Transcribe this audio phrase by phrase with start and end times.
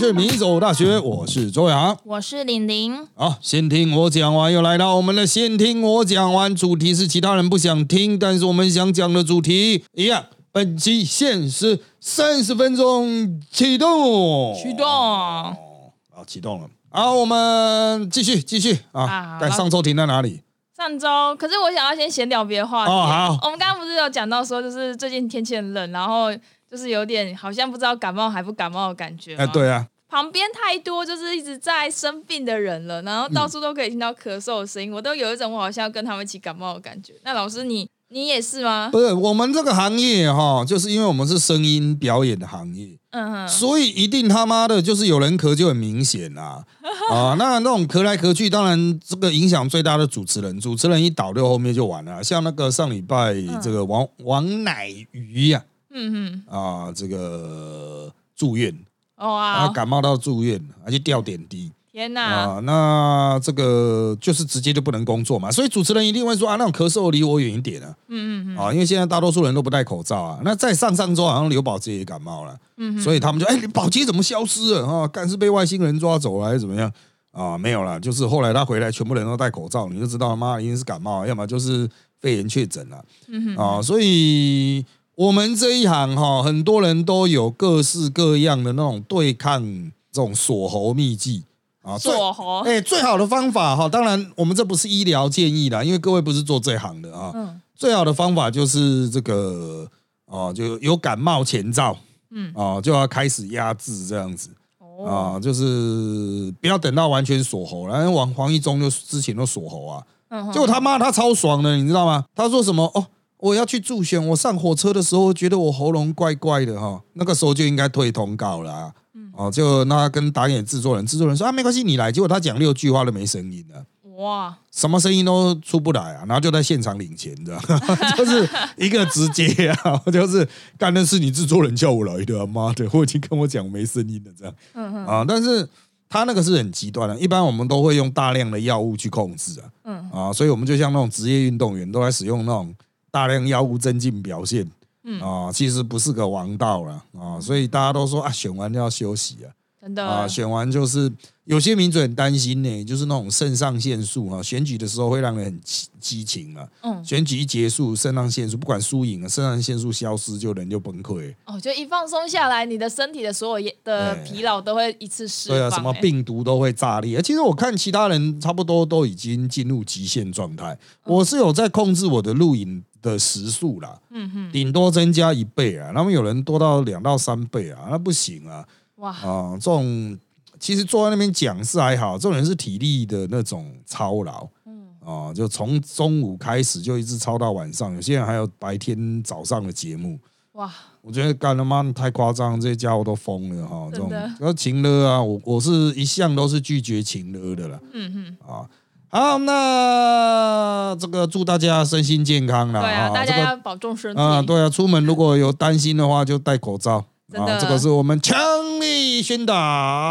[0.00, 1.94] 是米走大学，我是周洋。
[2.04, 3.06] 我是玲玲。
[3.14, 10.24] 好，先听我讲完，又来到我们的先听我讲完，主题是其他人不想听，但是我们想讲的主题一样。
[10.52, 14.86] 本期限时三十分钟，启动，启动。
[14.88, 16.70] 好，启动了。
[16.88, 19.38] 好，我们继续继续啊啊。
[19.38, 20.40] 但上周停在哪里？
[20.74, 22.90] 上周，可是我想要先闲聊别的话题。
[22.90, 26.34] 哦好我们刚刚不是有讲到说，就是最近天气很冷，然后
[26.70, 29.36] 就是有点好像不知道感冒还不感冒的感觉。
[29.36, 29.46] 哎，。
[29.48, 37.14] 对啊，旁边太多就是一直在生病的人了，然后到处都可以听到咳嗽的声音，我都有一种我好像要跟他们一起感冒的感觉。
[37.22, 38.88] 那老师你你也是吗？
[38.90, 46.64] 不是我们这个行业哈，就是因为我们是声音表演的行业，嗯哼，所以一定他妈的就是有人咳就很明显啦、
[47.12, 52.22] 啊，那那种咳来咳去，当然这个影响最大的主持人，主持人一倒掉后面就完了。
[52.24, 53.32] 像那个上礼拜
[53.62, 58.78] 这个王王乃瑜呀嗯哼啊这个住院，哼，
[59.20, 67.92] 哦他啊，感冒到住院，而且吊点滴天哪，啊，那这个就是直接就不能工作嘛，所以主持人一定会说啊，那种咳嗽离我远一点啊。
[68.08, 70.40] 嗯嗯嗯，啊，因为现在大多数人都不戴口罩啊。
[70.44, 75.08] 那在上上周好像刘宝杰也感冒了，嗯哼所以他们就哎，宝杰怎么消失了啊？
[75.08, 76.90] 干是被外星人抓走了还是怎么样
[77.32, 77.58] 啊？
[77.58, 81.88] 没有啦，就是后来他回来，全部人都戴口罩，你就知道妈一定是感冒，要么就是
[82.20, 83.82] 肺炎确诊了嗯哼，啊。
[83.82, 84.86] 所以
[85.20, 89.62] 我们这一行哈，很多人都有各式各样的那种对抗
[90.10, 91.44] 这种锁喉秘技
[91.82, 91.98] 啊。
[91.98, 97.32] 锁喉，哎，最好的方法哈，当然我们这不是医疗建议啦，因为各位不是做这行的啊。
[97.34, 99.86] 嗯最好的方法就是这个
[100.26, 101.96] 哦，就有感冒前兆
[102.30, 107.98] 嗯，哦，就要开始压制这样子哦，啊，就是不要等到完全锁喉了。
[107.98, 112.24] 因为王黄一中就之前都锁喉啊，嗯结果他妈他超爽的，你知道吗？
[112.34, 113.06] 他说什么哦？
[113.40, 118.92] 我要去助选，我上火车的时候觉得我喉咙怪怪的哈，那个时候就应该退通告了啊。
[119.32, 122.12] 哦，就那跟导演制作人，制作人说啊没关系，你来。
[122.12, 123.84] 结果他讲六句话都没声音了。
[124.16, 127.58] 哇，什么声音都出不来啊，然后就在现场领钱的，
[128.18, 128.46] 就是
[128.76, 130.46] 一个直接啊， 就是
[130.76, 134.54] 干的是你制作人叫我来的、啊，妈的，我已经跟我讲没声音了这样。
[134.74, 135.66] 嗯哼，啊，但是
[136.10, 140.10] 他那个是很极端的，一般我们都会用大量的药物去控制啊，嗯。
[140.10, 142.74] 啊，所以我们就像那种职业运动员都在使用那种
[143.10, 144.70] 大量药物增进表现，
[145.04, 145.20] 嗯。
[145.20, 149.48] 啊，其实不是个王道了啊，所以大家都说啊，选完就要休息啊，
[149.80, 150.06] 真的。
[150.06, 151.10] 啊，选完就是
[151.44, 156.66] 有些民主很担心呢，就是那种肾上腺素啊，选举的时候会让人很激激情啊。
[156.82, 161.34] 嗯，选举一结束，肾上腺素不管输赢啊，肾上腺素消失就人就崩溃。
[161.44, 166.00] 哦，就一放松下来，你的身体的所有的疲劳都会一次释放、对啊，什么哎？
[166.00, 167.20] 病毒都会炸裂。
[167.20, 175.90] 其实我看其他人差不多都已经进入极限状态，我是有在控制我的录影的时速啦，嗯哼，顶多增加一倍啊。
[175.94, 178.66] 那么有人多到两到三倍啊，那不行啊。
[178.96, 180.18] 哇，啊、这种
[180.58, 190.18] 其实坐在那边讲是还好，这种人是体力的那种操劳，嗯啊、就从中午开始就一直操到晚上，有些人还有白天早上的节目。
[190.52, 193.88] 哇，我觉得干他妈太夸张，这些家伙都疯了哈！
[193.90, 198.68] 这种要情勒啊，我我是一向都是拒绝情勒的啦嗯哼，啊。
[199.12, 202.80] 好，那这个祝大家身心健康啦！
[202.80, 204.22] 对啊，大家要保重身体。
[204.22, 207.58] 啊，对啊，出门如果有担心的话，就戴口罩真的啊。
[207.60, 208.38] 这个是我们强
[208.80, 209.52] 力宣导。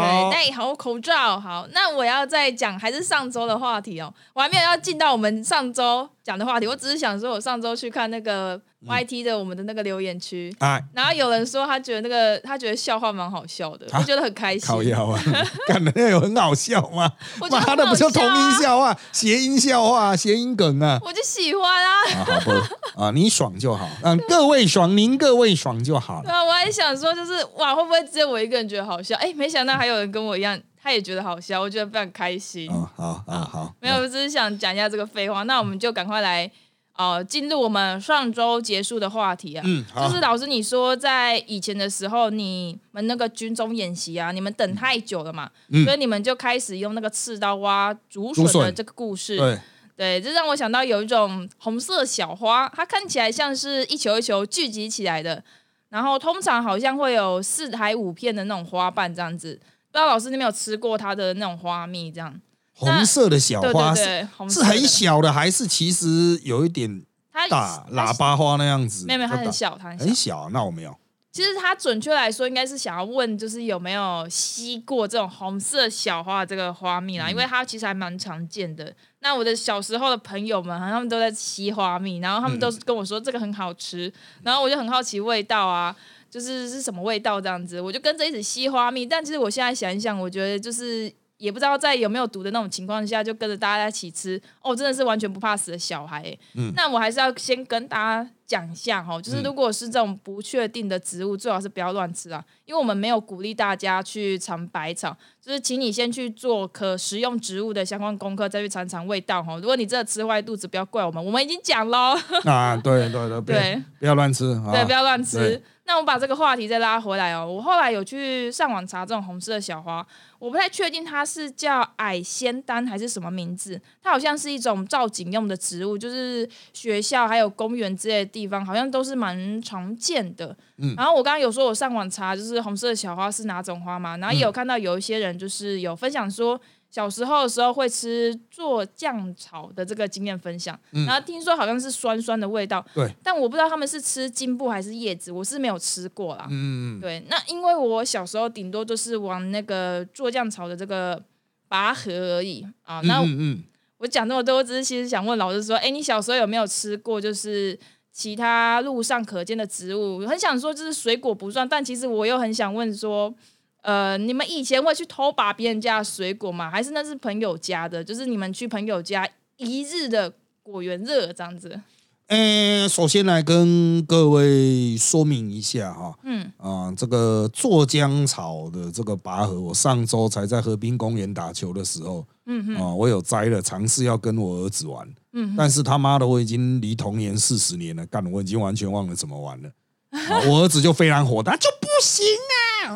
[0.02, 1.40] 对，戴好口罩。
[1.40, 14.66] 好，那我要再讲还是上周的话题哦，我还没有要进到我们上周讲的话题，我只是想说，我上周去看那个嗯 YT 的我们的那个留言区，哎，然后有人说他觉得那个他觉得笑话蛮好笑的，啊我觉得很开心。
[14.66, 15.20] 靠腰啊，
[15.66, 17.10] 干的那有很好笑吗？
[17.50, 20.98] 妈的，不就同音啊，笑话、谐音笑话、谐音梗啊？
[21.04, 21.90] 我就喜欢啊。
[22.14, 26.24] 啊，好不啊，你爽就好，嗯，各位爽，您各位爽就好了。
[26.24, 29.16] 对啊，我还想说，就是哇，会不会只有我一个人觉得好笑？
[29.16, 32.70] 哎，没想到还有人跟我一样，他也觉得好笑，我觉得非常开心。
[32.70, 35.42] 啊，好啊，好，没有，我只是想讲一下这个废话。
[35.42, 36.50] 那我们就赶快来，
[36.96, 39.62] 呃，进入我们上周结束的话题啊。
[39.66, 49.36] 嗯，好，就是老师你说，在以前的时候，你们那个军中演习啊，你们等太久了嘛，嗯所以你们就开始用那个刺刀挖竹竹笋笋的这个故事。
[49.36, 49.58] 对，
[49.96, 55.44] 对，这让我想到有一种红色小花，它看起来像是一球一球聚集起来的，
[55.90, 59.60] 然后通常好像会有四台五片的那种花瓣这样子。
[59.92, 62.12] 不知道老师你有没有吃过它的那种花蜜？
[62.12, 62.40] 这样，
[62.74, 67.02] 红色的小花是对对，红是很小的，还是其实有一点
[67.32, 69.04] 它大喇叭花那样子？
[69.06, 70.14] 没有没有，它很小，它很小，很。
[70.14, 70.50] 小。
[70.50, 70.96] 那我没有。
[71.32, 78.92] 其实它准确来说，应该是想要问，就是有没有吸过这种红色小花的这个花蜜啦，嗯因为它其实还蛮常见的。
[79.20, 85.94] 那我的小时候的朋友们，他们都在吸花蜜，然后他们都是跟我说这个很好吃，然后我就很好奇味道啊。
[86.30, 89.04] 就是是什么味道这样子，我就跟着一直吸花蜜。
[89.04, 96.38] 但其实我现在想一想，我觉得就是也不知道在有没有毒的那种情况下，就跟着大家一起吃，哦，真的是完全不怕死的小孩、欸。
[96.54, 109.56] 嗯那我还是要先跟大家讲一下哈，就是如果是这种不确定的植物，最好是不要乱吃啊，因为我们没有鼓励大家去尝百草，就是请你先去做可食用植物的相关功课，再去尝尝味道哈。
[109.56, 112.14] 如果你真的吃坏肚子，不要怪我们，我们已经讲喽。
[112.44, 115.62] 啊，对对对，不要 对不要乱吃啊，对，不要乱吃对。
[115.90, 117.44] 那我把这个话题再拉回来哦。
[117.44, 120.06] 我后来有去上网查这种红色的小花，
[120.38, 123.80] 我不太确定它是叫矮仙丹还是什么名字。
[124.00, 130.56] 它好像是一种造景用的植物，就是学校还有公园之类的地方，好像都是蛮常见的。
[130.76, 134.16] 嗯然后我刚刚有说我上网查，就是红色的小花是哪种花嘛？
[134.18, 136.60] 然后也有看到有一些人就是有分享说。
[136.90, 146.48] 小时候的时候会吃做酱草的这个经验分享，嗯然后听说好像是酸酸的味道，对，但我不知道他们是吃茎部还是叶子，我是没有吃过啦。
[146.50, 151.22] 嗯，嗯对，那因为我小时候顶多就是往那个做酱草的这个
[151.68, 153.00] 拔河而已啊。
[153.02, 153.64] 嗯那嗯嗯，
[153.98, 157.78] 我讲那么多，我只是其实想问老师说，哎，你小时候有没有吃过就是
[158.10, 160.18] 其他路上可见的植物？
[160.18, 163.32] 我很想说就是水果不算，但其实我又很想问说。
[163.82, 166.70] 呃，你们以前会去偷拔别人家的水果吗？
[166.70, 168.02] 还是那是朋友家的？
[168.04, 170.32] 就是你们去朋友家一日的
[170.62, 171.80] 果园热这样子？
[172.26, 189.68] 呃，首先来跟各位说明一下哈，嗯啊，这个做姜草的这个拔河，我上周才在河滨公园打球的时候，嗯哼啊，我有摘了，尝试要跟我儿子玩，嗯，但是他妈的，我已经离童年四十年了，干，我已经完全忘了怎么玩了。
[190.10, 192.24] 啊，我儿子就非常火大，就不行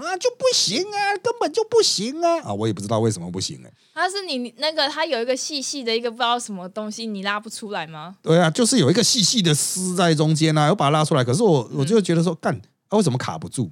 [0.00, 2.40] 啊，啊就不行啊，根本就不行啊！
[2.42, 8.16] 啊，我也不知道为什么不行哎、它是你那个，它有一个细细的一个不知道什么东西，你拉不出来吗？
[8.22, 11.22] 对啊，就是有一个细细的丝在中间啊，我把它拉出来。
[11.22, 12.54] 可是我我就觉得说，干，
[12.88, 13.70] 啊为什么卡不住？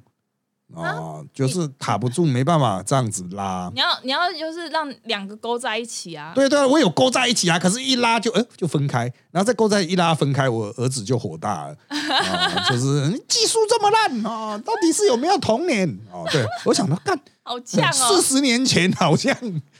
[0.75, 3.71] 啊，就是卡不住，没办法这样子拉。
[3.75, 6.33] 你要你要就是让两个勾在一起啊。
[6.35, 16.27] 对对，我有勾在一起啊，可是一拉就呃就分开，然后再勾在一拉分开，我儿子就火大了 啊，就是你技术这么烂啊，到底是有没有童年哦？
[16.31, 18.21] 对我想到干好呛四哦！
[18.23, 19.37] 十年前好像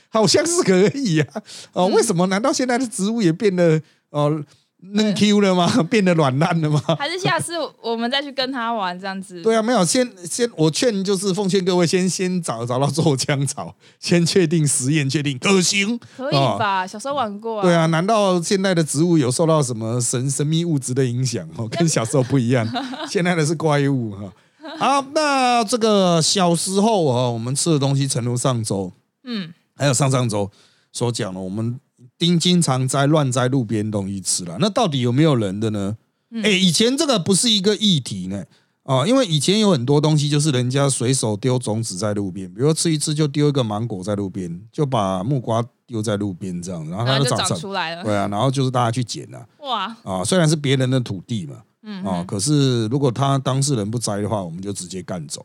[0.09, 1.41] 好像是可以啊，
[1.73, 2.27] 哦，为什么？
[2.27, 4.43] 难道现在的植物也变得哦
[4.91, 5.67] 嫩 Q 了吗？
[5.89, 6.81] 变得软烂了吗？
[6.99, 9.41] 还是下次我们再去跟他玩这样子。
[9.41, 15.97] 对啊，没有，先先我劝就是奉劝各位先先找找到做姜草，先确定实验确定可行。
[16.17, 16.85] 可以吧？
[16.85, 17.63] 小时候玩过啊。
[17.63, 21.47] 对啊，难道现在的植物有受到什么神神秘物质的影响？
[21.55, 22.67] 哦，跟小时候不一样，
[23.09, 24.31] 现在的是怪物哈。
[24.79, 28.91] 好，那这个小时候啊，我们吃的东西，诚如上周
[29.23, 30.49] 嗯，还有上上周
[30.91, 31.79] 所讲的，我们
[32.23, 34.55] 丁经常摘乱摘路边东西吃了。
[34.61, 35.97] 那到底有没有人的呢？
[36.43, 38.43] 哎、以前这个不是一个议题呢。
[38.83, 48.03] 啊，因为以前有很多东西就是人家随手丢种子在路边，比如说吃一吃就丢一个芒果在路边，就把木瓜丢在路边这样，然后它就就长长出来了。
[48.03, 55.39] 对啊，然后就是大家去捡啊，哇，啊，虽然是别人的土地嘛，嗯啊，可是如果他当事人不摘的话，我们就直接干走，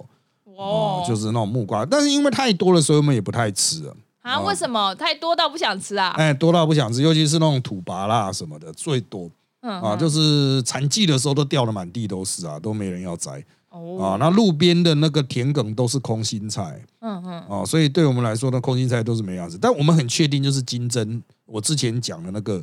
[0.44, 4.94] 哦哦，，就是那种木瓜，但是因为太多了，所以我们也不太吃啊，啊，为什么？
[4.96, 6.14] 太多到不想吃啊？
[6.16, 9.30] 哎，多到不想吃，尤其是那种土拔啦什么的最多。
[9.60, 13.44] 嗯啊，就是产季的时候都掉的满地都是啊，都没人要摘。
[13.70, 16.80] 哦，啊，那路边的那个田埂都是空心菜。
[17.00, 22.58] 嗯嗯，啊，所以对我们来说呢，空心菜都是没样子，但我们很确定就是金针，我之前讲的那个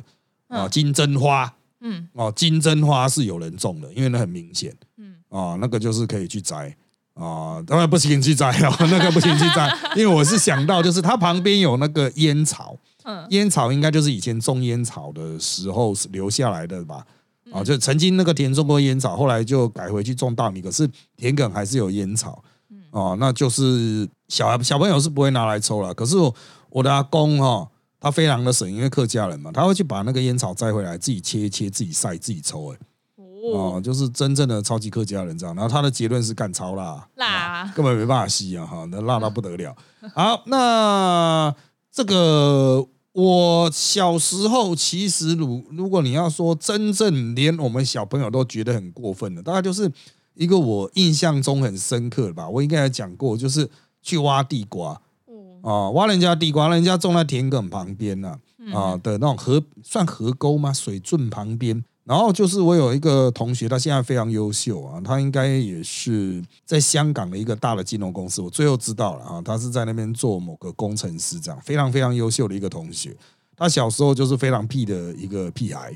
[0.48, 0.70] 啊嗯。
[0.70, 1.52] 金针花。
[1.80, 2.08] 嗯。
[2.14, 4.74] 哦，金针花是有人种的，因为那很明显。
[4.96, 5.16] 嗯。
[5.28, 6.74] 啊，那个就是可以去摘
[7.16, 13.26] 啊，当然不行去摘了， 那个不行去摘，因为我是想到就是它旁边有那个烟草，嗯。
[13.30, 17.04] 烟草应该就是以前种烟草的时候留下来的吧？
[17.46, 22.44] 嗯啊，就曾经那个田种过烟草，后来就改回去种大米，可是田埂还是有烟草。
[22.70, 22.82] 嗯。
[22.90, 26.34] 哦，那就是小孩小朋友是不会拿来抽了，可是我
[26.68, 27.66] 我的阿公哈、
[27.98, 32.78] 他非常的省，因为客家人嘛，他会去把那个烟草摘回来，自己切一切，自己晒，自己抽、哎，
[33.52, 35.54] 哦，哦，就是真正的超级客家人这样。
[35.54, 39.74] 然后他的结论是干超辣，辣啊根本没办法吸啊，哈，那辣到不得了。
[40.14, 41.54] 好，那
[41.92, 49.90] 这个我小时候其实如如果你要说真正连我们小朋友都觉得很过分的，大概就是
[50.34, 53.68] 一个我印象中很深刻的吧，我应该有讲过，就是
[54.02, 55.00] 去挖地瓜。
[55.26, 58.38] 哦啊，挖人家地瓜，人家种在田埂旁边呐、
[58.72, 60.72] 啊，的那种河算河沟吗？
[60.72, 61.82] 水圳旁边。
[62.06, 73.16] 然后就是我有一个同学，他现在非常优秀啊，他应该也是在香港的一个大的金融公司，我最后知道了啊，他是在那边做某个工程师，这样非常非常优秀的一个同学。
[73.56, 75.92] 他小时候就是非常屁的一个屁孩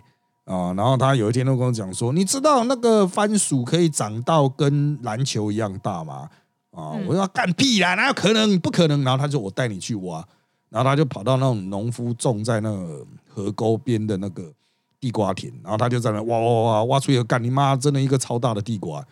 [0.47, 6.29] 啊，然后他有一天都跟我讲说，你知道那个番薯可以长到跟篮球一样大吗？
[6.73, 8.59] 啊，我说干屁啦，哪有可能？
[8.59, 9.05] 不可能。
[9.05, 10.26] 然后他就我带你去挖，
[10.71, 14.52] 然后他就跑到那种农夫种在那个河沟边的那个
[15.00, 19.04] 地瓜田，然后他就在那挖挖挖挖出一个干你妈真的一个超大的地瓜，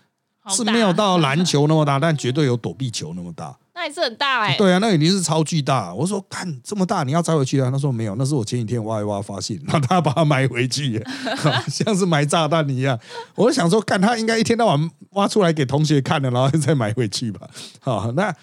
[0.48, 3.56] 是没有到篮球那么大，但绝对有躲避球那么大。
[3.74, 5.94] 那也是很大哎、对啊，那已经是超巨大。
[5.94, 7.70] 我说干这么大，你要摘回去啊？
[7.70, 11.00] 他说没有，那是我前几天挖一挖发现，然后他把它埋回去，
[11.68, 12.98] 像是埋炸弹一样。
[13.36, 17.48] 我就想说，干他应该一天到晚挖出来给同学看的，然后再埋回去吧。
[17.78, 18.34] 好，那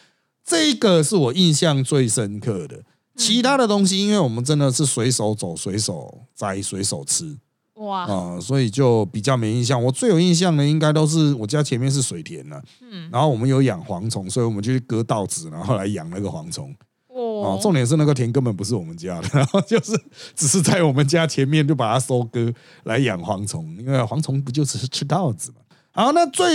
[0.45, 2.81] 这个是我印象最深刻的。
[3.15, 7.37] 其他的东西，因为我们真的是随手走、随手摘、随手吃
[7.75, 9.83] 哇，啊、所以就比较没印象。
[9.83, 16.73] 我最有印象的应该都是我家前面是水田呢、嗯，然后我们有养蝗虫，所以我们就去割稻子，然后来养那个蝗虫。
[17.07, 19.91] 哦哦，，重点是那个田根本不是我们家的， 然后就是
[20.35, 22.51] 只是在我们家前面就把它收割
[22.83, 25.57] 来养蝗虫，因为蝗虫不就只是吃稻子嘛。
[25.91, 26.49] 好，那最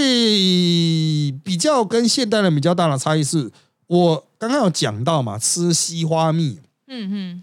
[1.42, 3.50] 比较跟现代人比较大的差异是，
[3.86, 6.58] 我刚刚有讲到嘛，吃西花蜜。
[6.88, 7.42] 嗯嗯，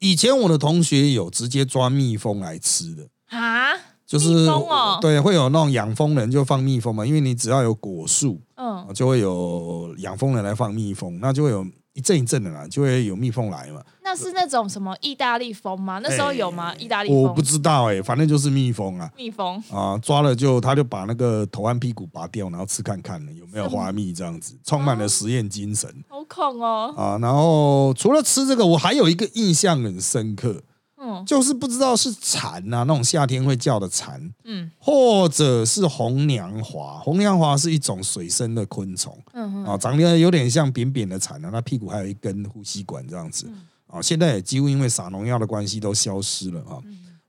[0.00, 3.70] 以前我的同学有直接抓蜜蜂来吃的，啊，
[4.04, 4.98] 就是蜜蜂哦？
[5.00, 13.82] 对，会有那种养蜂人就放蜜蜂嘛，因为你只要有果树，嗯，就会有养蜂人来放蜜蜂，那就会有一阵一阵的啦，就会有蜜蜂来嘛。
[14.02, 15.98] 那是那种什么意大利蜂吗？
[16.02, 16.74] 那时候有吗？
[16.76, 27.18] 意大利蜂我不知道哎、反正就是蜜蜂啊蜜蜂，啊，抓了就他就把那个头和屁股拔掉，然后吃看看有没有花蜜这样子，充满了实验精神好恐哦，啊。
[27.20, 30.62] 然后除了吃这个，我还有一个印象很深刻，
[31.20, 36.98] 嗯就是不知道是蝉啊，那种夏天会叫的蝉，嗯或者是红娘华。
[37.00, 44.02] 红娘华是一种水生的昆虫嗯嗯，啊，长得有点像扁扁的蝉啊，那屁股还有一根呼吸管这样子嗯啊。
[44.02, 46.78] 现在也几乎因为撒农药的关系都消失了啊。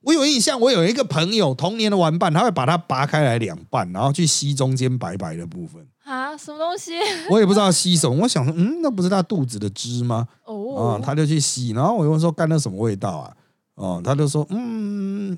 [0.02, 5.82] 我有印象，我有一个朋友童年的玩伴，他会把它拔开来两半，然后去吸中间白白的部分。
[6.04, 6.92] 啊，什么东西？
[7.32, 10.28] 我也不知道吸什么，我想说，嗯，那不是他肚子的汁吗？
[10.44, 13.34] 啊哦，，他就去吸，然后我就问说干那什么味道啊？
[13.76, 15.38] 哦，他就说嗯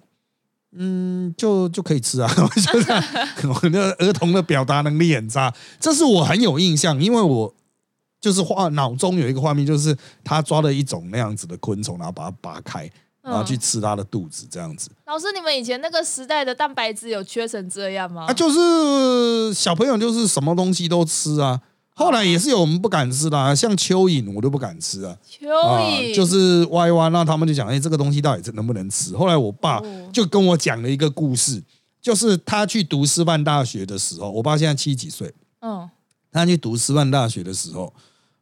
[0.78, 2.30] 嗯，就就可以吃啊。
[2.38, 3.04] 我就这样
[3.62, 7.54] 我的儿童的表达能力很差，这是我很有印象，因为我
[8.20, 14.90] 就是画脑中有一个画面，就是他抓了一种那样子的昆虫，然后把它拔开，然后去嗯吃它的肚子，这样子。
[15.06, 18.26] 老师，你们以前那个时代的蛋白质有缺成这样吗？
[18.28, 21.62] 啊，就是小朋友就是什么东西都吃啊。
[21.96, 25.18] 后来也是有我们不敢吃的、啊，像蚯蚓我都不敢吃啊。
[25.28, 29.16] 蚯啊蚓，就是歪歪，那他们就讲，哎、这个东西到底能不能吃？
[29.16, 31.64] 后来我爸哦就跟我讲了一个故事，
[32.02, 35.90] 就是他去读师范大学的时候，我爸现在七十几岁，嗯
[36.32, 37.94] 他去读师范大学的时候，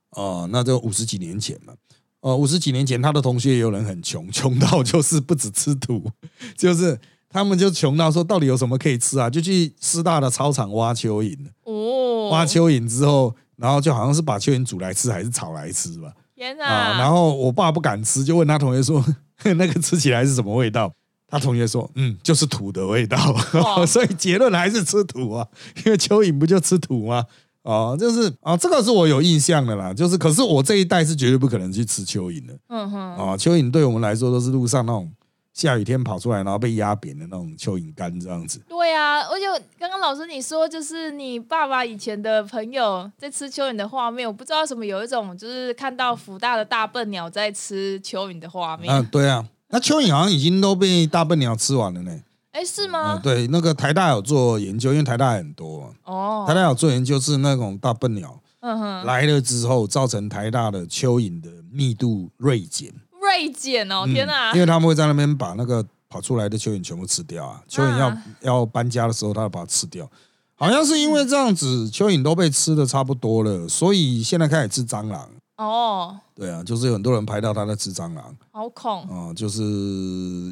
[0.09, 1.73] 哦、那就五十几年前嘛。
[2.21, 6.01] 呃，五十几年前，他的同学也有人很穷，穷到就是不止吃土，
[6.57, 6.97] 就是
[7.29, 9.29] 他们就穷到说，到底有什么可以吃啊？
[9.29, 16.11] 就去师大的操场挖蚯蚓，哦，挖蚯蚓之后，然后就好像是把蚯蚓煮来吃，还是炒来吃吧。
[16.35, 16.99] 天啊，哪！
[16.99, 19.03] 然后我爸不敢吃，就问他同学说
[19.55, 20.91] 那个吃起来是什么味道？
[21.27, 23.17] 他同学说，嗯，就是土的味道。
[23.87, 25.47] 所以结论还是吃土啊，
[25.85, 27.25] 因为蚯蚓不就吃土吗？
[27.63, 29.93] 哦，就是啊，这个是我有印象的啦。
[29.93, 33.37] 就是，可是我这一代是绝对不可能去吃蚯蚓的嗯哼，啊。
[33.37, 35.09] 蚯蚓对我们来说都是路上那种
[35.53, 38.59] 下雨天跑出来，然后被压扁的那种蚯蚓干这样子。
[38.67, 39.45] 对啊，而且
[39.79, 48.93] 刚刚老师你说，就是你爸爸以前的朋友在吃蚯蚓的画面，我不知道什么有一种就是看到福大的大笨鸟在吃蚯蚓的画面。
[48.93, 52.19] 嗯，对啊，那蚯蚓好像已经都被大笨鸟吃完了呢。
[52.51, 53.19] 哎，是啊，吗？
[53.21, 55.89] 对，那个台大有做研究，因为台大很多嘛。
[56.05, 62.91] 哦台，大有做研究，是那种大笨鸟嗯哼，来了之后，造成台大的蚯蚓的密度锐减。
[63.33, 64.59] 锐减哦，天哪嗯因！
[64.59, 67.61] 为他们会在那边把那个跑出来的蚯蚓全部吃掉啊。
[67.69, 70.09] 蚯蚓要、啊要搬家的时候，他要把它吃掉。
[70.55, 75.29] 好像是因为这样子，蚯蚓都被吃的差不多了，所以现在开始吃蟑螂。
[75.57, 79.03] 哦，对啊，就是有很多人拍到他在吃蟑螂好恐。
[79.07, 79.61] 啊、就是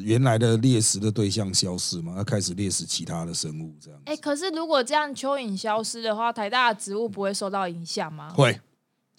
[0.04, 8.30] 原来的猎食的对象消失嘛，他开始猎食其他的生物，这样子哎，可是如果这样蚯蚓消失的话，台大的植物不会受到影响吗？
[8.34, 8.60] 会。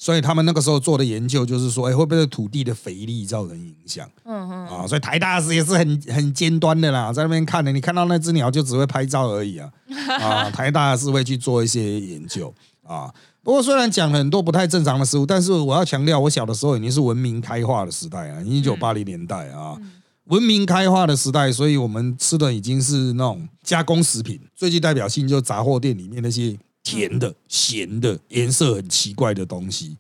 [0.04, 4.86] 所以他们那个时候做的研究就是说，哎，会不会对土地的肥力造成影响嗯哼，啊？
[4.86, 9.72] 所以台大是也是很很尖端的啦，在那边看的，你看到那只鸟就只会拍照而已啊
[10.20, 10.52] 啊！
[10.52, 12.54] 台大是会去做一些研究
[12.86, 13.10] 啊。
[13.42, 19.78] 不过虽然讲了很多不太正常的事物，但是我要强调，我小的时候已经是文明开化的时代啊，一九八零年代啊。
[20.26, 29.98] 文明开化的时代，所以我们吃的已经是那种加工食品，最具代表性就是杂货店里面那些甜的、咸的、颜色很奇怪的东西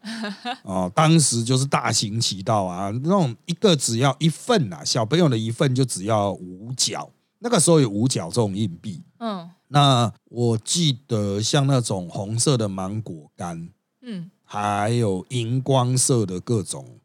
[0.63, 0.87] 啊。
[0.93, 7.09] 当时就是大行其道啊，那种一个只要一份啊，小朋友的一份就只要五角。
[7.39, 9.01] 那个时候有五角这种硬币。
[9.19, 13.69] 嗯那我记得像那种红色的芒果干，
[14.03, 16.99] 嗯，还有荧光色的各种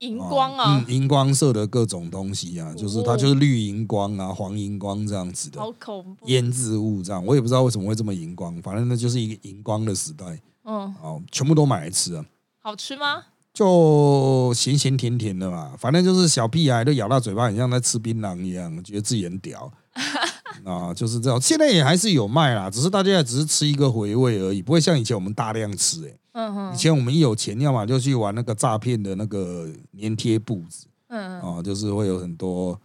[0.00, 6.26] 荧光啊嗯，，荧光色的各种东西啊，就是它就是绿荧光啊、黄荧光这样子的好恐怖。
[6.26, 10.24] 腌制物，这样我也不知道为什么会这么荧光，反正那就是一个荧光的时代
[10.64, 12.24] 嗯，哦，全部都买来吃啊，
[12.62, 13.24] 好吃吗？
[13.52, 19.72] 就咸咸甜甜的嘛，反正就是小屁孩都咬到嘴巴，很像在吃槟榔一样，觉得自己很屌
[20.64, 21.40] 啊，就是这样。
[21.40, 26.16] 现在也还是有卖啦，只是大家也只是吃一个回味而已，不会像以前我们大量吃、欸。
[26.38, 29.68] 嗯哼以前我们一有钱，要么就去玩那个诈骗的那个
[30.00, 32.80] 粘贴布子嗯，啊，就是会有很多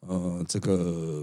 [0.00, 1.22] 呃这个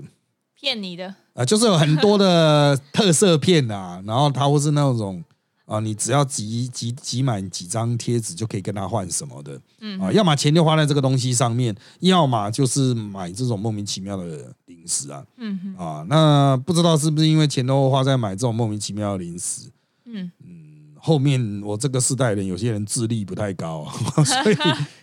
[0.53, 1.15] 骗你的。
[1.33, 5.23] 啊，就是有很多的特色片啊， 然后他或是那种
[5.65, 9.99] 啊，你只要集集集满几张贴纸就可以跟他换什么的，嗯。
[9.99, 15.25] 啊，要么钱就花在这个东西上面，要么就是买这种莫名其妙的零食啊。
[15.37, 15.83] 嗯哼。
[15.83, 19.71] 啊，那不知道是不是因为钱都花在买这种莫名其妙的零食，
[20.05, 20.31] 嗯。
[20.45, 20.72] 嗯，
[21.05, 23.91] 后面我这个世代人有些人智力不太高、啊，
[24.23, 24.55] 所以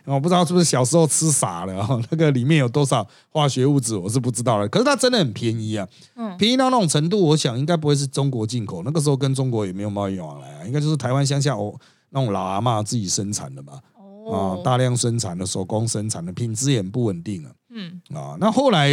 [0.06, 4.66] 我不知道是不是小时候吃傻了、啊，那个里面有多少化学物质我是不知道了。
[4.66, 11.78] 可是它真的很便宜啊，嗯便宜到那种程度，我想应该不会是中国进口，那个时候跟中国也没有贸易往来啊，应该就是台湾乡下哦
[12.08, 17.52] 那种老阿妈自己生产的吧，啊哦，，大量生产的手工生产的，品质也很不稳定啊。
[17.72, 18.90] 嗯啊，那后来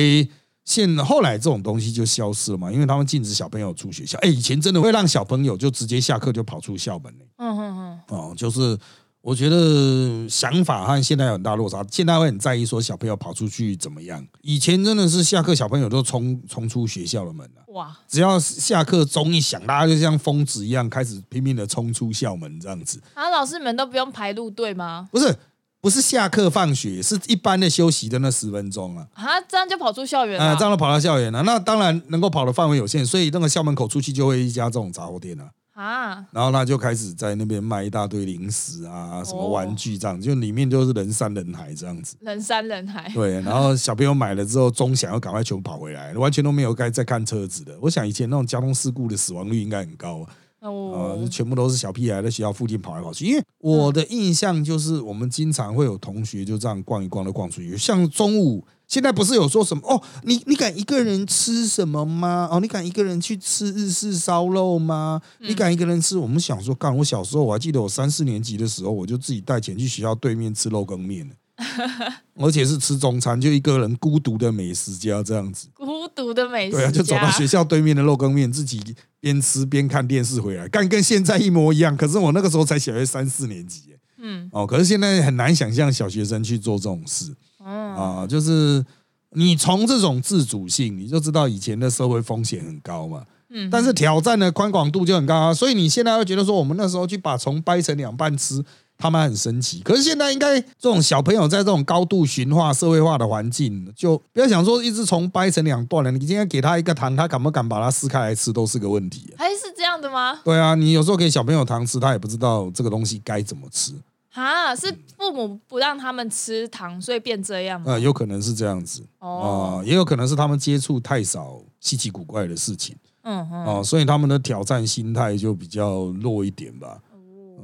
[0.68, 4.20] 现后来这种东西就消失了嘛，因为他们禁止小朋友出学校。
[4.20, 8.78] 哎，以前真的会让小朋友就直接下课就跑出校门呢、嗯哼哼，哦，就是
[9.22, 14.28] 我觉得想法和现在有很大落差，现在会很在意说小朋友跑出去怎么样。
[14.42, 23.02] 以前真的是下课小朋友都冲冲出学校的门了、哇，只要下课钟一响，大家就像疯子一样开始拼命的冲出校门这样子。
[23.14, 25.08] 啊，老师你们都不用排路队吗？
[25.14, 25.34] 不是
[25.80, 29.08] 不是下课放学，是一般的休息的那十分钟啊。
[29.14, 30.62] 啊，这样就跑出校园啊，了这。
[30.62, 42.18] 样都跑到校园了，那当然能够跑的范围有限，所以那个校门口出去就会一家这种杂货店啊，啊，然后他就开始在那边卖一大堆零食啊，什么玩具这样，就里面就是人山人海这样子。
[42.22, 43.10] 人山人海。
[43.14, 47.78] 对，然后小朋友买了之后，钟想要赶快全部跑回来，完全都没有该再看车子的。
[47.80, 53.26] 我想以前那种交通事故的死亡率应该很高啊，啊、哦就，全部都是小屁孩在学校附近跑来跑去。
[53.26, 58.66] 因为我的印象就是，我们经常会有同学就这样逛一逛的逛出去，像中午。
[58.88, 60.02] 现在不是有说什么哦？
[60.24, 62.48] 你你敢一个人吃什么吗？
[62.50, 65.22] 哦，你敢一个人去吃日式烧肉吗？
[65.40, 66.18] 你敢一个人吃？
[66.18, 66.96] 我们想说，干！
[66.96, 71.30] 我小时候我还记得，我三四年级的时候，我就自己带钱去学校对面吃肉羹面
[72.40, 75.68] 而且是吃中餐，就一个人孤独的美食家这样子。
[75.74, 78.80] 孤独的美食对啊，就走到学校对面的肉羹面，自己
[79.20, 81.98] 边吃边看电视回来，干跟现在一模一样。
[81.98, 87.34] 可是我那个时候才小学三四年级耶，嗯哦，可是现在很难想象小学生去做这种事
[87.66, 88.86] 嗯啊，就是
[89.32, 93.24] 你从这种自主性，你就知道以前的社会风险很高嘛。
[93.50, 98.62] 嗯，但是挑战的宽广度就很高啊，所以你现在会觉得说，我们那时候去把虫掰成两半吃，
[98.98, 99.82] 他们很神奇。
[99.82, 109.38] 可是现在应该这种小朋友在这种高度驯化、社会化的环境，就不要想说一只虫掰成两段了，你今天给他一个糖，他敢不敢把它撕开来吃，都是个问题、啊。
[109.38, 110.40] 还是这样的吗？
[110.44, 113.94] 对啊，你有时候给小朋友糖吃，他也不知道这个东西该怎么吃，
[114.34, 117.92] 啊，是父母不让他们吃糖，所以变这样吗？
[117.92, 126.98] 呃，有可能是这样子啊、哦，也有可能是他们接触太少稀奇古怪的事情嗯嗯，哦、所以他们的挑战心态就比较弱一点吧。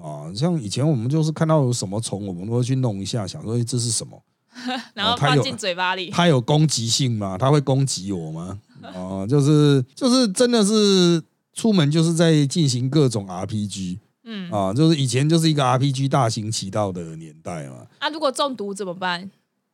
[0.01, 4.21] 啊，像以前我们就是看到有什么虫，我们都会去弄一下，想说诶这是什么？
[4.93, 6.09] 然后放进嘴巴里。
[6.11, 7.37] 它有攻击性吗？
[7.37, 8.59] 它会攻击我吗？
[8.95, 11.21] 哦，就是就是真的是
[11.53, 17.87] 出门就是在进行各种 RPG 嗯，啊，就是以前就是一个 RPG 大行其道的年代嘛。
[17.99, 19.29] 啊，如果中毒怎么办？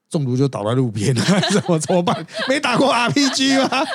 [0.10, 1.14] 中毒就倒在路边，
[1.52, 2.26] 怎么怎么办？
[2.48, 3.86] 没打过 RPG 吗？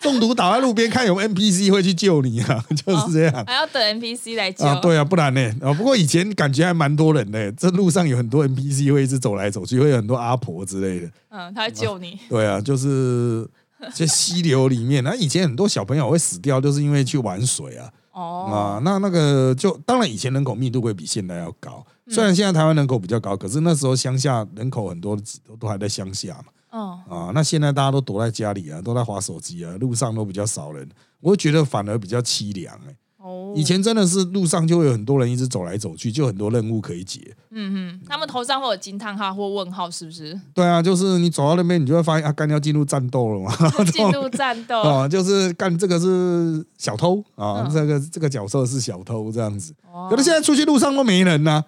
[0.00, 3.44] 中毒倒在路边，看有没有 NPC 会去救你啊， 就是这样。
[3.46, 4.64] 还要等 NPC 来救？
[4.66, 5.40] 啊，对啊，不然呢？
[5.62, 11.08] 啊，不过以前感觉还蛮多人的，这路上有很多 NPC 会一直走来走去，会有很多阿婆之类的。
[11.30, 12.18] 嗯，他会救你。
[12.28, 13.48] 对啊，就是
[13.94, 18.82] 这溪流里面， 那以前很多小朋友会死掉，就是因为去玩水啊哦，啊。
[18.84, 26.44] 那那个就当然以前人口密度会比现在要高，虽然现在台湾人口比较高，可是那时候乡下人口很多都都还在乡下嘛。
[26.70, 30.88] 哦，啊，那现在大家都躲在家里啊，都在划手机啊，路上都比较少人，
[31.20, 37.36] 我会觉得反而比较凄凉哎、哦，以前真的是路上就会有很多人一直走来走去，就很多任务可以解。
[37.50, 40.40] 嗯嗯，他们头上会有惊叹号或问号，是不是？
[40.54, 43.54] 对啊，就是你走到那边，你就会发现啊，干要进入战斗了嘛。
[43.92, 44.80] 进入战斗。
[44.80, 49.74] 哦，就是干这个是小偷啊，嗯这个这个角色是小偷这样子。
[49.92, 51.64] 哦可是现在出去路上都没人呐、啊，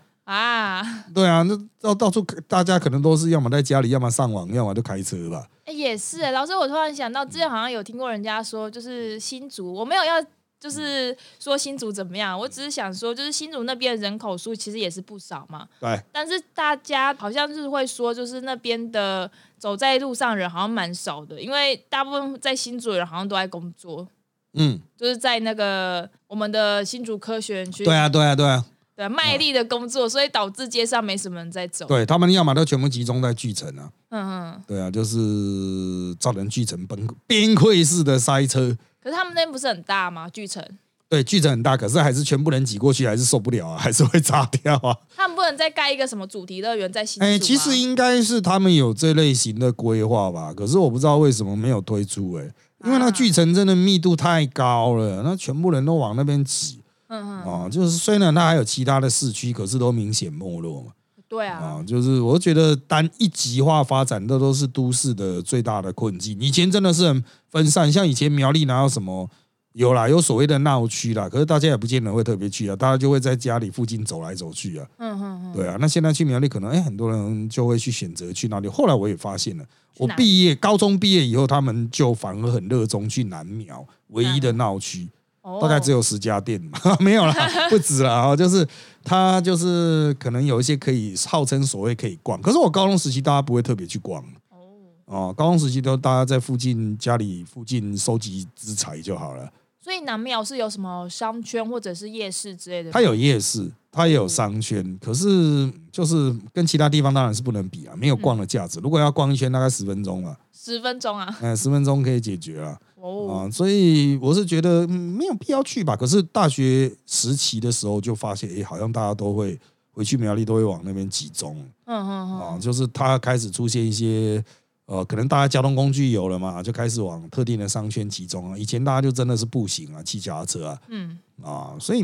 [1.13, 5.47] 对啊，那到到处大家可能都是要么在家里，要么上网，要么就开车吧。
[5.67, 10.23] 哎也是哎，老师，我突然想到，之前好像有听过人家说，就是新竹，我没有要
[10.61, 24.07] 就是说新竹怎么样，我只是想说，就是新竹那边人口数其实也是不少嘛，对，但是大家好像是会说，就是那边的走在路上人好像蛮少的，因为大部分在新竹的人好像都在工作，
[24.55, 28.65] 嗯，就是在那个我们的新竹科学园区，对啊，对啊，对啊，
[28.97, 31.85] 对，卖力的工作，所以导致街上没什么人在走。
[31.87, 34.63] 对他们要么都全部集中在巨城啊，嗯嗯。
[34.69, 38.77] 对啊，就是造成巨城崩崩溃式的塞车。
[39.03, 40.29] 可是他们那边不是很大吗？
[40.29, 40.65] 巨城，
[41.09, 44.97] 对，巨城很大，可是还是全部人挤过去，还是受不了啊， 还是会炸掉啊。
[45.17, 47.23] 他们不能再盖一个什么主题乐园在新？
[47.23, 52.45] 哎，其实应该是他们有这类型的规划吧，可是我不知道为什么没有推出哎、
[52.85, 57.69] 因为那个巨城真的密度太高了，那全部人都往那边挤嗯嗯，啊。
[57.69, 60.93] 就是虽然它还有其他的市区，可是都明显没落嘛。
[61.27, 66.39] 对啊，啊，就是我觉得单一极化发展，这都是都市的最大的困境。
[66.41, 69.29] 以前真的是很分散，像以前苗栗哪有什么
[69.73, 75.77] 有啦，有所谓的闹区啦，可是大家也不见得会特别去啊，大家就会在家里附近走来走去啊，嗯嗯嗯，对啊。
[75.81, 78.69] 那现在去苗栗，可能哎、很多人就会去选择去那里。
[78.69, 79.65] 后来我也发现了，
[79.99, 85.09] 我毕业高中毕业以后，他们就反而很热衷去南苗唯一的闹区。
[85.45, 87.35] 哦大概只有十家店嘛， 没有啦，
[87.69, 88.67] 不止啦，啊，就是
[89.05, 94.57] 它就是可能有一些可以号称所谓可以逛，可是我高中时期大家不会特别去逛哦，
[95.05, 99.53] 哦，高中时期都大家在附近家里附近收集资财就好了。
[99.83, 102.91] 所以南庙是有什么商圈或者是夜市之类的？
[102.91, 108.81] 它有夜市，它也有商圈，可是就是跟其他地方当然是不能比啊，没有逛的价值。
[108.81, 112.81] 如果要逛一圈，大概十分钟嘛，十分钟啊，嗯，十分钟可以解决了。
[112.97, 115.95] 哦，啊，所以我是觉得、嗯、没有必要去吧。
[115.95, 122.49] 可是大学时期的时候就发现，哎、好像大家都会回去苗栗，都会往那边集中嗯嗯啊。
[122.55, 124.43] 嗯，就是它开始出现一些
[124.87, 128.57] 呃，可能大家交通工具有了嘛，就开始往特定的商圈集中啊。
[128.57, 132.03] 以前大家就真的是步行啊，骑脚踏车啊嗯啊，所以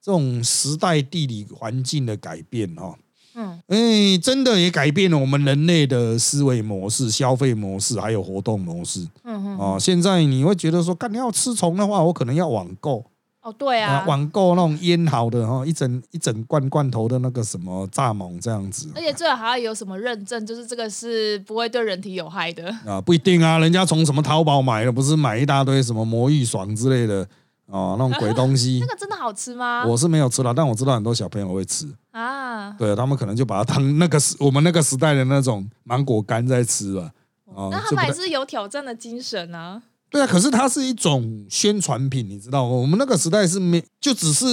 [0.00, 2.96] 这种时代地理环境的改变哈、
[3.36, 9.00] 嗯，哎、真的也改变了我们人类的思维模式、消费模式，还有活动模式。
[9.24, 13.04] 嗯嗯，哦，现在你会觉得说，干你要吃虫的话，我可能要网购。
[13.42, 18.90] 哦，对啊，网购那种腌好的哈，一整一整罐罐头的那个什么蚱蜢这样子。
[18.94, 22.74] 而且最好还要有什么认证，就是这个是不会对人体有害的。
[22.84, 27.28] 啊，不一定啊，人家从什么淘宝买的，不是买一大堆什么魔芋爽之类的
[27.66, 28.86] 哦，那种鬼东西 那。
[28.86, 29.84] 个真的好吃吗？
[29.86, 37.10] 我是没有吃了，但我知道很多小朋友会吃，啊，对他们可能就把它当那个时我们那个时代的那种芒果干在吃吧。
[37.44, 39.82] 哦，那他们还是有挑战的精神啊。
[40.08, 42.70] 对啊，可是它是一种宣传品，你知道吗？
[42.70, 44.46] 我们那个时代是没，就只是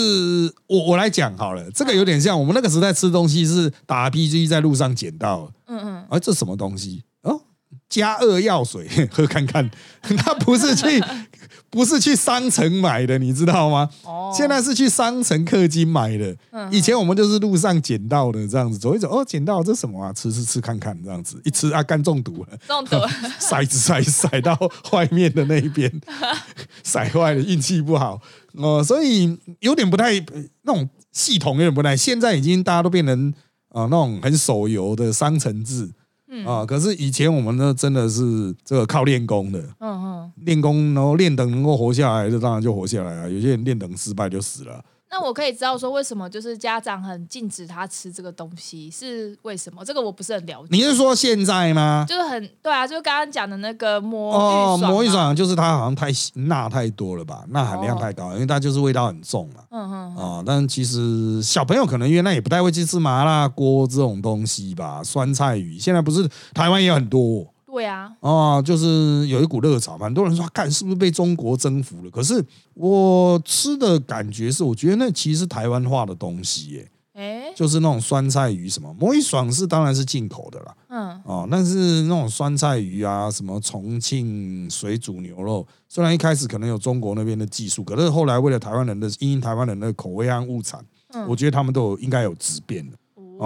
[0.67, 7.04] 我我来讲好了，这个有点像我们那个时代吃东西是打 RPG 在路上捡到的，嗯嗯，啊，这什么东西？
[7.93, 9.69] 哦，加二药水， 喝看看，
[10.17, 11.03] 他不是去
[11.69, 13.89] 不是去商城买的，你知道吗？
[14.03, 16.36] 哦，现在是去商城氪金买的。
[16.51, 20.12] 嗯以前我们就是路上捡到的，这样子走一走，哦，捡到这什么啊？
[20.13, 22.58] 吃吃吃看看，这样子一吃啊，肝中毒了。
[22.67, 23.08] 中毒了，
[23.39, 24.58] 骰子骰骰到
[24.91, 25.91] 外面的那一边，
[26.84, 28.19] 骰坏了，运气不好
[28.56, 30.13] 哦、所以有点不太
[30.62, 31.97] 那种系统有点不太。
[31.97, 33.34] 现在已经大家都变成
[33.69, 35.89] 啊、那种很手游的商城制
[36.35, 40.31] 嗯啊、可是以前我们呢真的是这个靠练功的，嗯嗯。
[40.37, 43.29] 练功然后练等能够活下来，这当然就活下来了。
[43.29, 44.83] 有些人练等失败就死了。
[45.15, 49.86] 那我可以知道说为什么就是家长很禁止他吃这个东西是为什么？
[49.86, 50.69] 这个我不是很了解。
[50.71, 52.04] 你是说现在吗？
[52.10, 59.63] 就是很对啊，就是刚刚讲的那个魔哦，芋爽、魔芋，爽就是它好像太钠太多了吧，钠含量哦太高，因为它就是味道很重嘛。
[59.69, 72.12] 嗯嗯嗯，啊、但其实小朋友可能原来也不太会去吃麻辣锅这种东西吧，酸菜鱼现在不是台湾也有很多对啊，啊、就是有一股热潮嘛，很多人说看是不是被中国征服了？
[72.12, 72.43] 可是
[72.75, 80.75] 我吃的感觉是，我觉得那其实是台湾化的东西耶，哎，就是那种酸菜鱼什么，魔芋爽是当然是进口的啦。
[80.89, 81.21] 嗯。
[81.25, 90.79] 哦，但是那种酸菜鱼啊，什么重庆水煮牛肉，虽然一开始可能有中国那边的技术，可是后来为了台湾人的因应台湾人的口味和物产，
[91.13, 92.95] 嗯，我觉得他们都有应该有质变的。
[92.95, 92.99] 啊，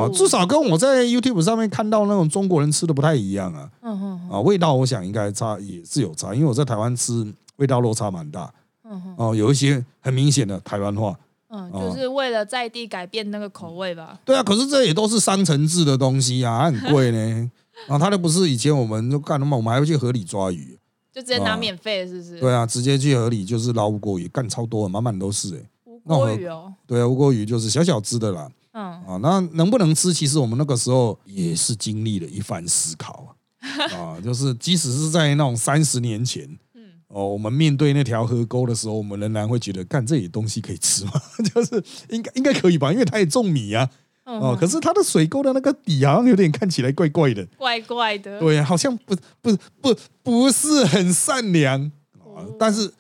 [0.06, 11.18] 哦至少跟我在 YouTube 上面看到那种中国人吃的不太一样啊嗯嗯啊，味道我想应该差也是有差，因为我在台湾吃味道落差蛮大嗯嗯哦，有一些很明显的台湾话。
[11.50, 14.20] 嗯，哦就是为了在地改变那个口味吧。
[14.26, 17.52] 对啊，可是这也都是商城制的东西啊，还很贵呢。
[17.88, 20.78] 啊， 它都不是以前我们就干的嘛，我们还会去河里抓鱼。
[21.14, 22.40] 就直接拿哦免费的，是不是？
[22.42, 30.14] 对啊，直接去河里就是捞乌锅鱼，干超多，满满都是哎、无那我锅鱼哦，对啊，乌锅鱼就是小小只的啦，嗯，啊，那能不能吃？
[30.14, 36.44] 其实我们那个时候也是经历了一番思考啊， 啊，就是即使是在那种三十年前，
[36.76, 36.84] 嗯。
[37.08, 41.14] 哦，我们面对那条河沟的时候，我们仍然会觉得，干这些东西可以吃吗？
[41.56, 43.90] 就是应该应该可以吧，因为它也种米啊，
[44.26, 51.82] 嗯哦，可是它的水沟的那个底好像有点看起来怪怪的，怪怪的，对，好像不不不不是很善良。
[52.36, 52.94] 啊，但是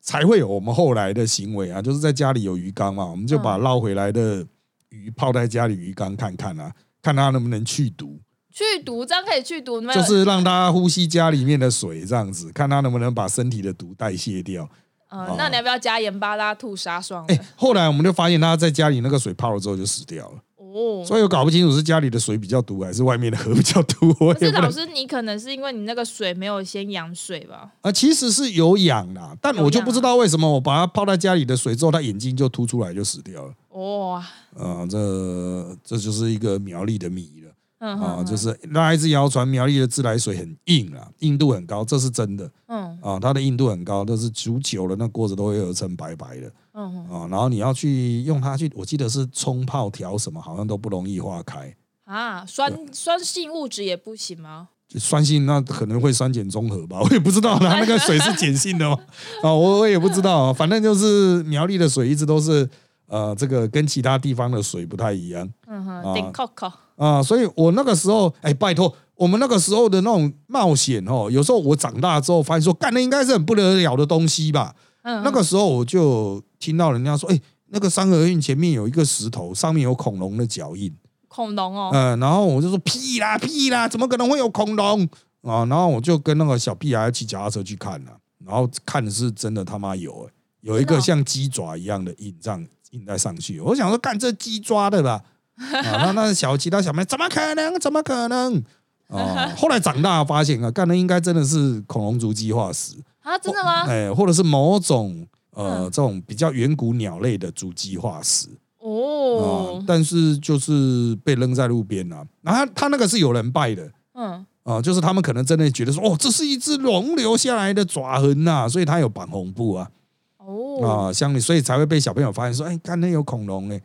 [0.00, 4.44] 才会有我们后来的行为啊，就是在家里有鱼缸嘛，我们就把捞回来的
[4.90, 6.72] 鱼泡在家里鱼缸看看啊，
[7.02, 8.20] 看它能不能去毒，
[8.52, 14.68] 去毒，这样可以去毒，吗就是让它呼吸家里面的水，这样子，看它能不能把身体的毒代谢掉。
[15.08, 17.44] 呃，那你要不要加盐巴拉吐沙霜哎、的？
[17.56, 20.38] 后来我们就发现它在家里那个水泡了之后就死掉了，
[20.72, 27.72] 哦，所以我搞不清楚是家里的水比较毒还是外面的河比较毒，我可是也不能老师，你可能是因为你那个水没有先养水吧？
[27.80, 33.54] 啊，其实是有养啦，但我就不知道为什么我把它泡在家里的水之后，它眼睛就凸出来就死掉了。
[33.70, 34.18] 哇，
[34.56, 37.49] 啊，这这就是一个苗栗的米了啊，
[37.80, 42.50] 嗯啊就是那一只谣传苗栗的自来水很硬啊，硬度很高，这是真的。
[42.68, 42.98] 嗯。
[43.02, 46.52] 啊，它的硬度很高，都是煮久了那锅子都会有层白白的。
[46.74, 51.74] 嗯啊，然后你要去用它去，我记得是冲泡调什么，好像都不容易化开。
[52.04, 54.68] 啊，酸酸性物质也不行吗？
[54.98, 58.96] 酸性那可能会酸碱中和吧， 我也不知道它那个水是碱性的吗？
[59.42, 62.68] 啊， 我我也不知道，反正就是苗栗的水一直都是
[63.06, 65.48] 呃，这个跟其他地方的水不太一样。
[65.68, 74.74] 嗯啊哼，顶 Coco，啊，所以我那个时候，哎，拜托，我们那个时候的那种冒险哦，有时候我长大之后发现说，干的应该是很不得了的东西吧。
[75.02, 80.94] 嗯，那个时候我就听到人家说，哎，那个三合院前面有一个石头，上面有恐龙的脚印。
[81.26, 85.08] 恐龙哦，嗯，然后我就说屁啦屁啦，怎么可能会有恐龙
[85.40, 85.64] 啊？
[85.64, 88.10] 然后我就跟那个小屁孩骑脚踏车去看了、
[88.44, 93.58] 然后看的是真的他妈有、欸，有一个像鸡爪一样的印这样印在上去。
[93.60, 95.22] 我想说，干这鸡抓的吧？
[95.60, 97.78] 啊，那那小其他小妹怎么可能？
[97.78, 98.62] 怎么可能？
[99.08, 103.84] 啊， 后来长大发现啊，干的应该真的是恐龙足迹化石，啊，真的吗？
[103.88, 105.90] 哎，或者是某种呃嗯。
[105.90, 108.48] 这种比较远古鸟类的足迹化石。
[108.78, 109.78] 哦。
[109.80, 113.90] 啊，，但是就是被扔在路边了、然后他他那个是有人拜的。
[114.14, 119.90] 嗯，啊，就是他们可能真的觉得说，哦，这是一只龙留下来的爪痕呐、所以它有绑红布啊。
[120.38, 123.80] 哦，啊，像所以才会被小朋友发现说，哎，看那有恐龙哎、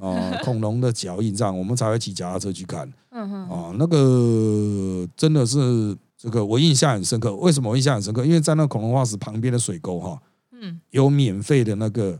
[0.00, 2.90] 啊， 恐龙的脚印这样，我们才会骑脚踏车去看。
[3.10, 7.34] 嗯哼，啊，那个真的是这个我印象很深刻。
[7.36, 8.24] 为什么我印象很深刻？
[8.24, 10.18] 因为在那恐龙化石旁边的水沟哈、
[10.52, 12.18] 嗯，有免费的那个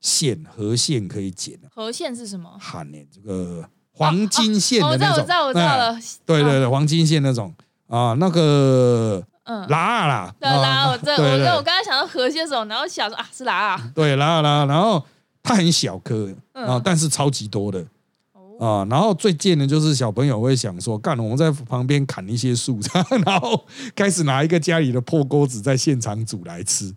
[0.00, 1.66] 线河线可以捡啊。
[1.74, 2.50] 河线是什么？
[2.60, 7.54] 喊呢、这个黄金线哦，我知道，的那种，我知道，我知道哎了，对对对，黄金线那种。
[7.88, 9.66] 啊，那个嗯。
[9.68, 15.02] 拉啦，对拉，啊我这我这我刚才想到河蟹手，然后想说啊是拉啊，对拉拉，然后
[15.44, 17.84] 它很小颗嗯啊，但是超级多的
[18.32, 22.80] 哦，啊，然后最贱的就是小朋友会想说，干，我们在旁边砍一些树，
[23.26, 26.92] 然后开始拿一个家里的破锅子在现场煮来吃，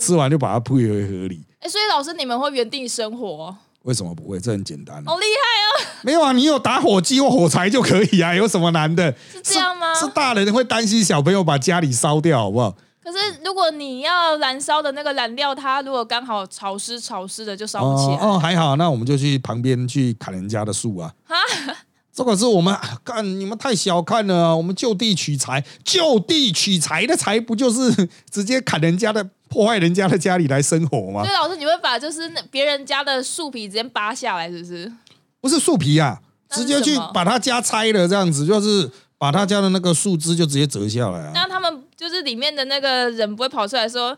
[0.00, 1.40] 吃完就把它铺回河里。
[1.60, 4.40] 哎，所以老师你们会原地生活，为什么不会？
[4.40, 9.14] 这很简单啊好厉害哦，没有啊，你有打火机或火柴就可以啊，有什么难的？
[9.32, 9.94] 是这样吗？
[9.94, 12.74] 是大人会担心小朋友把家里烧掉，好不好？
[13.02, 18.16] 可是如果你要燃烧的那个燃料，它如果刚好潮湿潮湿的，就烧不起来。
[18.16, 21.12] 哦，还好，那我们就去旁边去砍人家的树啊。
[22.14, 31.34] 这个是我们啊干，你们太小看了啊、我们就地取材，就地取材的材不就是 直接砍人家的、破坏人家的家里来生活吗所以？
[31.34, 34.92] 老师，你会把就是那别人家的树皮直接扒下来，是不是？
[35.40, 41.32] 不是树皮啊，直接去把他家拆了，这样子就是把他家的那个树枝就直接折下来啊。
[41.34, 44.14] 那他们就是里面的那个人不会跑出来说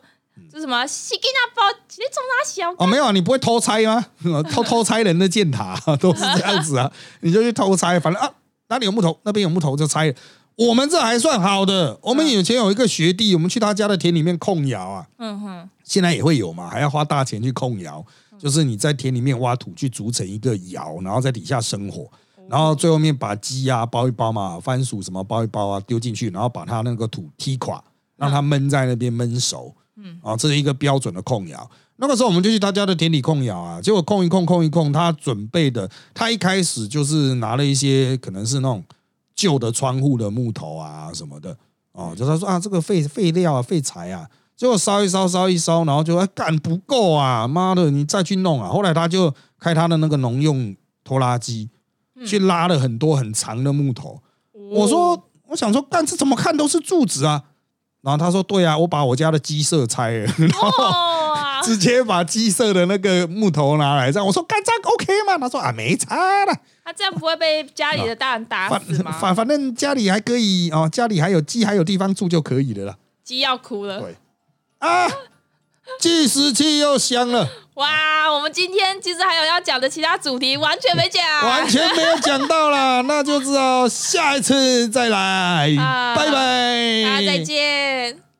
[0.50, 2.84] 这是什么西吉那包，你从哪小？
[2.84, 4.04] 哦，没有啊，你不会偷拆吗？
[4.50, 6.90] 偷偷拆人的箭塔 都是这样子啊，
[7.22, 8.28] 你就去偷拆，反正啊
[8.66, 10.12] 哪里有木头，那边有木头就拆。
[10.56, 18.04] 我们这还算好的，我们以前有一个学弟，我们去他家的田里面控窑啊，嗯哼，现在也会有嘛，还要花大钱去控窑，
[18.36, 22.10] 就是你在田里面挖土去筑成一个窑，然后在底下生火，
[22.48, 27.82] 然后最后面把鸡啊包一包嘛，番薯什么包一包啊丢进去，然后把它那个土踢垮，
[28.16, 29.74] 让它闷在那边闷熟。
[29.96, 31.70] 嗯，啊，这是一个标准的控窑。
[31.96, 38.82] 那个时候我们就去他家的田里控窑啊，结果控一控控一控，他准备的，他一开始就是拿了一些可能是那种
[39.36, 41.56] 旧的窗户的木头啊什么的，
[41.92, 48.68] 哦，就他说啊这个废废料啊废材啊，结果烧一烧烧一烧，然后就哎干不够啊，妈的你再去弄啊。
[48.68, 51.70] 后来他就开他的那个农用拖拉机
[52.26, 54.22] 去拉了很多很长的木头。
[54.70, 57.42] 我说我想说但是怎么看都是柱子啊，
[58.02, 60.72] 然后他说对啊，我把我家的鸡舍拆了，然后，
[61.62, 65.38] 直接把鸡舍的那个木头拿来，这样我说干这样 OK 吗？
[65.38, 69.12] 他说啊，没差了，他这样不会被家里的大人打反死吗？
[69.12, 72.96] 反反正家里还可以哦，家里还有鸡，还有地方住就可以了啦。
[73.22, 74.00] 鸡要哭了。
[74.00, 74.16] 对
[74.78, 75.08] 啊，
[75.98, 88.33] 计时器又响了，哇，我们今天其实还有要讲的其他主题，完全没讲，完全没有讲到啦， 那就知道下一次再来，啊拜拜，大家再见。